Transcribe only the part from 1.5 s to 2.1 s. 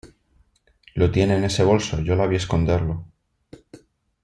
bolso,